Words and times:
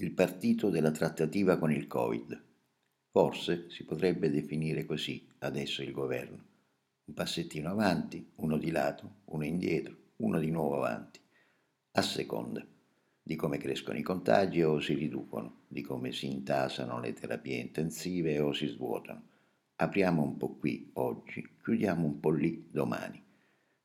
il 0.00 0.12
partito 0.12 0.70
della 0.70 0.90
trattativa 0.90 1.58
con 1.58 1.70
il 1.70 1.86
Covid. 1.86 2.42
Forse 3.10 3.66
si 3.68 3.84
potrebbe 3.84 4.30
definire 4.30 4.86
così 4.86 5.26
adesso 5.40 5.82
il 5.82 5.92
governo. 5.92 6.44
Un 7.04 7.14
passettino 7.14 7.68
avanti, 7.68 8.30
uno 8.36 8.56
di 8.56 8.70
lato, 8.70 9.16
uno 9.26 9.44
indietro, 9.44 9.96
uno 10.16 10.38
di 10.38 10.50
nuovo 10.50 10.76
avanti, 10.76 11.20
a 11.92 12.02
seconda 12.02 12.64
di 13.22 13.36
come 13.36 13.58
crescono 13.58 13.98
i 13.98 14.02
contagi 14.02 14.62
o 14.62 14.80
si 14.80 14.94
riducono, 14.94 15.64
di 15.68 15.82
come 15.82 16.12
si 16.12 16.26
intasano 16.26 16.98
le 16.98 17.12
terapie 17.12 17.58
intensive 17.58 18.40
o 18.40 18.52
si 18.52 18.66
svuotano. 18.68 19.22
Apriamo 19.76 20.22
un 20.22 20.36
po' 20.36 20.56
qui 20.56 20.90
oggi, 20.94 21.46
chiudiamo 21.62 22.06
un 22.06 22.20
po' 22.20 22.30
lì 22.30 22.68
domani. 22.70 23.22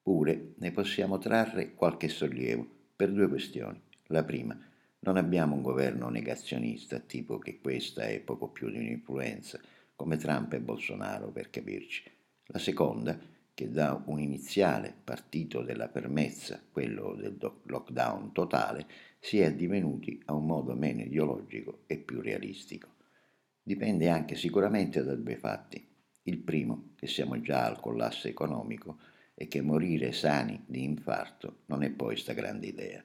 Pure 0.01 0.53
ne 0.57 0.71
possiamo 0.71 1.17
trarre 1.17 1.73
qualche 1.73 2.07
sollievo 2.07 2.65
per 2.95 3.11
due 3.11 3.27
questioni. 3.27 3.81
La 4.07 4.23
prima, 4.23 4.57
non 5.05 5.17
abbiamo 5.17 5.53
un 5.53 5.61
governo 5.61 6.09
negazionista, 6.09 6.97
tipo 6.97 7.37
che 7.37 7.59
questa 7.59 8.05
è 8.05 8.19
poco 8.21 8.49
più 8.49 8.71
di 8.71 8.77
un'influenza, 8.77 9.59
come 9.95 10.17
Trump 10.17 10.53
e 10.53 10.59
Bolsonaro 10.59 11.31
per 11.31 11.51
capirci. 11.51 12.11
La 12.47 12.57
seconda, 12.57 13.17
che 13.53 13.69
da 13.69 14.01
un 14.07 14.19
iniziale 14.19 14.95
partito 15.03 15.61
della 15.61 15.89
permessa, 15.89 16.59
quello 16.71 17.13
del 17.13 17.37
lockdown 17.39 18.31
totale, 18.33 18.87
si 19.19 19.39
è 19.39 19.53
divenuti 19.53 20.19
a 20.25 20.33
un 20.33 20.47
modo 20.47 20.73
meno 20.73 21.01
ideologico 21.01 21.83
e 21.85 21.97
più 21.97 22.19
realistico. 22.19 22.89
Dipende 23.61 24.09
anche 24.09 24.35
sicuramente 24.35 25.03
da 25.03 25.13
due 25.13 25.37
fatti. 25.37 25.87
Il 26.23 26.39
primo, 26.39 26.93
che 26.95 27.05
siamo 27.05 27.39
già 27.41 27.65
al 27.65 27.79
collasso 27.79 28.27
economico 28.27 28.97
e 29.35 29.47
che 29.47 29.61
morire 29.61 30.11
sani 30.13 30.63
di 30.65 30.83
infarto 30.83 31.59
non 31.67 31.83
è 31.83 31.91
poi 31.91 32.17
sta 32.17 32.33
grande 32.33 32.65
idea. 32.65 33.03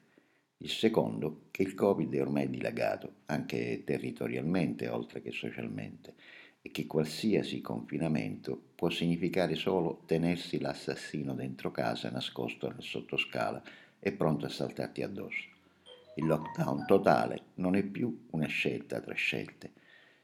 Il 0.63 0.69
secondo, 0.69 1.47
che 1.51 1.63
il 1.63 1.73
Covid 1.73 2.13
è 2.13 2.21
ormai 2.21 2.51
dilagato, 2.51 3.21
anche 3.27 3.83
territorialmente 3.83 4.89
oltre 4.89 5.23
che 5.23 5.33
socialmente, 5.33 6.15
e 6.61 6.71
che 6.71 6.87
qualsiasi 6.87 7.63
confinamento 7.63 8.61
può 8.75 8.91
significare 8.91 9.55
solo 9.55 10.03
tenersi 10.05 10.61
l'assassino 10.61 11.33
dentro 11.33 11.71
casa 11.71 12.11
nascosto 12.11 12.69
nel 12.69 12.83
sottoscala 12.83 13.63
e 13.99 14.13
pronto 14.13 14.45
a 14.45 14.51
saltarti 14.51 15.03
addosso. 15.03 15.49
Il 16.17 16.27
lockdown 16.27 16.85
totale 16.85 17.45
non 17.55 17.75
è 17.75 17.83
più 17.83 18.27
una 18.33 18.47
scelta 18.47 19.01
tra 19.01 19.15
scelte. 19.15 19.73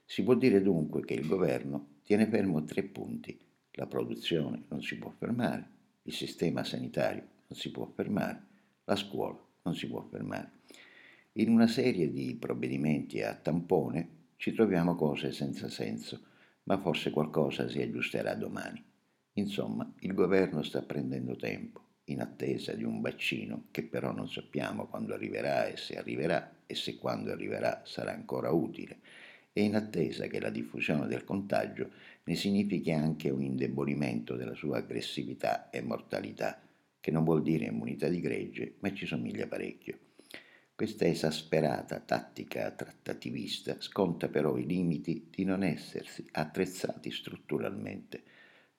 Si 0.04 0.22
può 0.22 0.34
dire 0.34 0.60
dunque 0.60 1.02
che 1.06 1.14
il 1.14 1.26
governo 1.26 2.00
tiene 2.02 2.26
fermo 2.26 2.62
tre 2.64 2.82
punti. 2.82 3.40
La 3.70 3.86
produzione 3.86 4.64
non 4.68 4.82
si 4.82 4.98
può 4.98 5.10
fermare, 5.16 5.66
il 6.02 6.12
sistema 6.12 6.62
sanitario 6.62 7.26
non 7.46 7.58
si 7.58 7.70
può 7.70 7.86
fermare, 7.86 8.42
la 8.84 8.96
scuola 8.96 9.44
non 9.66 9.74
si 9.74 9.88
può 9.88 10.00
fermare. 10.08 10.52
In 11.32 11.50
una 11.50 11.66
serie 11.66 12.10
di 12.10 12.34
provvedimenti 12.36 13.20
a 13.20 13.34
tampone 13.34 14.08
ci 14.36 14.52
troviamo 14.52 14.94
cose 14.94 15.32
senza 15.32 15.68
senso, 15.68 16.20
ma 16.64 16.78
forse 16.78 17.10
qualcosa 17.10 17.68
si 17.68 17.82
aggiusterà 17.82 18.34
domani. 18.34 18.82
Insomma, 19.34 19.92
il 20.00 20.14
governo 20.14 20.62
sta 20.62 20.82
prendendo 20.82 21.36
tempo, 21.36 21.80
in 22.04 22.20
attesa 22.20 22.72
di 22.72 22.84
un 22.84 23.00
vaccino 23.00 23.64
che 23.70 23.82
però 23.82 24.12
non 24.12 24.28
sappiamo 24.28 24.86
quando 24.86 25.12
arriverà 25.12 25.66
e 25.66 25.76
se 25.76 25.98
arriverà 25.98 26.58
e 26.64 26.74
se 26.74 26.96
quando 26.96 27.32
arriverà 27.32 27.82
sarà 27.84 28.12
ancora 28.12 28.50
utile, 28.52 29.00
e 29.52 29.62
in 29.62 29.74
attesa 29.74 30.26
che 30.26 30.40
la 30.40 30.50
diffusione 30.50 31.06
del 31.06 31.24
contagio 31.24 31.90
ne 32.24 32.34
significhi 32.34 32.92
anche 32.92 33.30
un 33.30 33.42
indebolimento 33.42 34.36
della 34.36 34.54
sua 34.54 34.78
aggressività 34.78 35.70
e 35.70 35.82
mortalità, 35.82 36.60
che 37.06 37.12
non 37.12 37.22
vuol 37.22 37.42
dire 37.42 37.66
immunità 37.66 38.08
di 38.08 38.18
gregge, 38.18 38.74
ma 38.80 38.92
ci 38.92 39.06
somiglia 39.06 39.46
parecchio. 39.46 39.96
Questa 40.74 41.06
esasperata 41.06 42.00
tattica 42.00 42.68
trattativista 42.72 43.76
sconta 43.78 44.26
però 44.26 44.56
i 44.56 44.66
limiti 44.66 45.28
di 45.30 45.44
non 45.44 45.62
essersi 45.62 46.26
attrezzati 46.32 47.12
strutturalmente. 47.12 48.20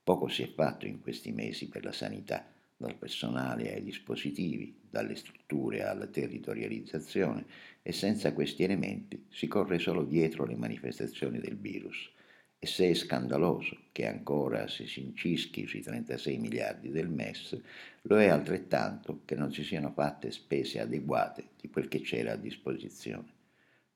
Poco 0.04 0.28
si 0.28 0.44
è 0.44 0.50
fatto 0.50 0.86
in 0.86 1.00
questi 1.00 1.32
mesi 1.32 1.70
per 1.70 1.86
la 1.86 1.94
sanità, 1.94 2.46
dal 2.76 2.98
personale 2.98 3.74
ai 3.74 3.82
dispositivi, 3.82 4.78
dalle 4.90 5.16
strutture 5.16 5.84
alla 5.84 6.08
territorializzazione 6.08 7.46
e 7.82 7.94
senza 7.94 8.34
questi 8.34 8.64
elementi 8.64 9.28
si 9.30 9.48
corre 9.48 9.80
solo 9.80 10.04
dietro 10.04 10.44
le 10.44 10.58
manifestazioni 10.58 11.40
del 11.40 11.56
virus. 11.56 12.12
E 12.60 12.66
se 12.66 12.90
è 12.90 12.94
scandaloso 12.96 13.78
che 13.92 14.08
ancora 14.08 14.68
si 14.68 14.88
incischi 15.00 15.68
sui 15.68 15.82
36 15.82 16.38
miliardi 16.40 16.90
del 16.90 17.08
MES, 17.08 17.60
lo 18.02 18.20
è 18.20 18.28
altrettanto 18.30 19.22
che 19.26 19.36
non 19.36 19.54
si 19.54 19.64
siano 19.64 19.92
fatte 19.92 20.32
spese 20.32 20.80
adeguate 20.80 21.50
di 21.62 21.70
quel 21.70 21.88
che 21.88 22.02
c'era 22.02 22.32
a 22.32 22.36
disposizione. 22.38 23.32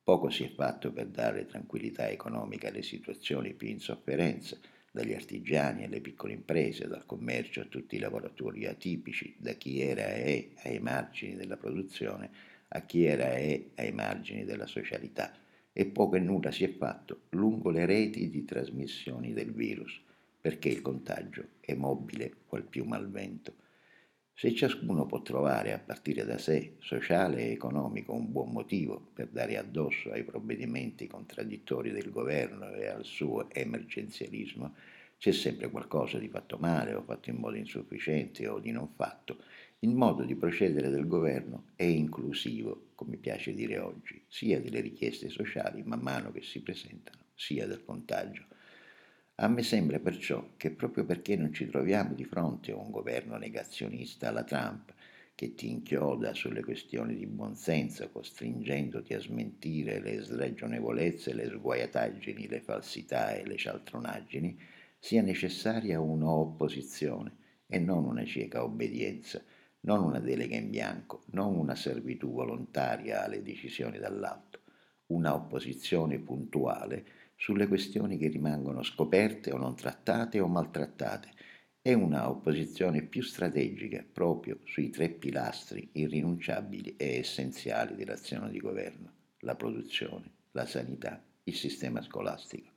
Poco 0.04 0.30
si 0.30 0.44
è 0.44 0.50
fatto 0.50 0.92
per 0.92 1.08
dare 1.08 1.48
tranquillità 1.48 2.08
economica 2.10 2.68
alle 2.68 2.84
situazioni 2.84 3.54
più 3.54 3.68
in 3.68 3.80
sofferenza, 3.80 4.60
dagli 4.92 5.14
artigiani 5.14 5.84
alle 5.84 6.02
piccole 6.02 6.34
imprese, 6.34 6.88
dal 6.88 7.06
commercio 7.08 7.62
a 7.62 7.66
tutti 7.66 7.96
i 7.96 8.00
lavoratori 8.00 8.68
atipici, 8.68 9.36
da 9.40 9.54
chi 9.54 9.82
era 9.82 10.06
e 10.14 10.54
è 10.56 10.70
ai 10.70 10.80
margini 10.80 11.36
della 11.36 11.58
produzione 11.58 12.30
a 12.68 12.82
chi 12.82 13.06
era 13.06 13.34
e 13.34 13.72
è 13.74 13.82
ai 13.82 13.92
margini 13.92 14.46
della 14.46 14.68
socialità 14.68 15.34
e 15.74 15.86
poco 15.86 16.16
e 16.16 16.20
nulla 16.20 16.52
si 16.52 16.64
è 16.64 16.72
fatto 16.72 17.22
lungo 17.30 17.70
le 17.70 17.86
reti 17.86 18.30
di 18.30 18.44
trasmissioni 18.44 19.34
del 19.34 19.54
virus, 19.54 20.02
perché 20.40 20.70
il 20.70 20.82
contagio 20.82 21.46
è 21.60 21.74
mobile 21.74 22.34
qual 22.46 22.64
più 22.64 22.84
malvento. 22.84 23.54
Se 24.34 24.54
ciascuno 24.56 25.06
può 25.06 25.22
trovare 25.22 25.72
a 25.72 25.80
partire 25.80 26.26
da 26.26 26.38
sé, 26.38 26.76
sociale 26.80 27.44
e 27.44 27.52
economico, 27.52 28.14
un 28.14 28.32
buon 28.32 28.52
motivo 28.52 29.12
per 29.14 29.28
dare 29.28 29.58
addosso 29.58 30.12
ai 30.12 30.24
provvedimenti 30.24 31.06
contraddittori 31.06 31.92
del 31.92 32.10
governo 32.10 32.72
e 32.72 32.88
al 32.88 33.06
suo 33.06 33.50
emergenzialismo, 33.52 34.74
c'è 35.20 35.32
sempre 35.32 35.70
qualcosa 35.70 36.18
di 36.18 36.28
fatto 36.28 36.58
male 36.58 36.96
o 36.96 37.04
fatto 37.04 37.30
in 37.30 37.36
modo 37.36 37.56
insufficiente 37.56 38.48
o 38.48 38.58
di 38.58 38.72
non 38.72 38.90
fatto 38.96 39.44
il 39.84 39.96
modo 39.96 40.24
di 40.24 40.36
procedere 40.36 40.90
del 40.90 41.08
governo 41.08 41.70
è 41.76 41.84
inclusivo, 41.84 42.92
come 42.94 43.18
piace 43.18 43.52
dire 43.52 43.80
oggi, 43.80 44.24
sia 44.28 44.62
delle 44.62 44.80
richieste 44.80 45.28
sociali 45.30 45.82
man 45.82 46.02
mano 46.02 46.32
che 46.32 46.44
si 46.44 46.62
presentano, 46.62 47.24
sia 47.34 47.66
del 47.66 47.84
contagio. 47.84 48.46
A 49.36 49.48
me 49.48 49.64
sembra 49.64 49.98
perciò 49.98 50.50
che 50.56 50.70
proprio 50.70 51.04
perché 51.04 51.36
non 51.36 51.52
ci 51.52 51.68
troviamo 51.68 52.14
di 52.14 52.26
fronte 52.26 52.72
a 52.72 52.76
un 52.76 52.92
governo 52.92 53.38
negazionista 53.38 54.28
alla 54.28 54.44
Trump, 54.44 54.94
che 55.34 55.56
ti 55.56 55.72
inchioda 55.72 56.36
sulle 56.36 56.64
questioni 56.64 57.16
di 57.16 57.26
buonsenso, 57.26 58.12
costringendoti 58.12 59.16
a 59.16 59.20
smentire 59.20 60.00
le 60.00 60.22
sragionevolezze, 60.22 61.34
le 61.34 61.48
sguaiataggini, 61.48 62.48
le 62.48 62.62
falsità 62.62 63.34
e 63.34 63.48
le 63.48 63.58
cialtronaggini, 63.58 64.60
sia 65.00 65.24
necessaria 65.24 66.00
un'opposizione 66.00 67.36
e 67.66 67.80
non 67.80 68.06
una 68.06 68.24
cieca 68.26 68.64
obbedienza 68.64 69.44
non 69.82 70.04
una 70.04 70.20
delega 70.20 70.56
in 70.56 70.70
bianco, 70.70 71.24
non 71.32 71.56
una 71.56 71.76
servitù 71.76 72.32
volontaria 72.32 73.24
alle 73.24 73.42
decisioni 73.42 73.98
dall'alto, 73.98 74.60
una 75.08 75.34
opposizione 75.34 76.20
puntuale 76.20 77.06
sulle 77.36 77.68
questioni 77.68 78.18
che 78.18 78.28
rimangono 78.28 78.84
scoperte 78.84 79.52
o 79.52 79.58
non 79.58 79.76
trattate 79.76 80.40
o 80.40 80.48
maltrattate 80.48 81.30
e 81.82 81.94
una 81.94 82.30
opposizione 82.30 83.02
più 83.02 83.24
strategica 83.24 84.06
proprio 84.12 84.60
sui 84.66 84.92
tre 84.92 85.10
pilastri 85.10 85.90
irrinunciabili 85.94 86.96
e 86.98 87.18
essenziali 87.18 87.96
dell'azione 87.96 88.52
di 88.52 88.60
governo, 88.60 89.12
la 89.40 89.56
produzione, 89.56 90.30
la 90.52 90.68
sanità, 90.68 91.20
il 91.46 91.56
sistema 91.56 92.04
scolastico, 92.04 92.70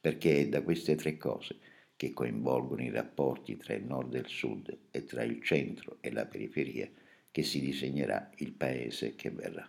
perché 0.00 0.40
è 0.40 0.48
da 0.48 0.62
queste 0.62 0.94
tre 0.94 1.18
cose 1.18 1.58
che 1.98 2.12
coinvolgono 2.12 2.80
i 2.82 2.90
rapporti 2.90 3.56
tra 3.56 3.74
il 3.74 3.82
nord 3.84 4.14
e 4.14 4.20
il 4.20 4.28
sud 4.28 4.78
e 4.92 5.04
tra 5.04 5.24
il 5.24 5.42
centro 5.42 5.96
e 6.00 6.12
la 6.12 6.26
periferia 6.26 6.88
che 7.32 7.42
si 7.42 7.60
disegnerà 7.60 8.30
il 8.36 8.52
paese 8.52 9.16
che 9.16 9.30
verrà. 9.30 9.68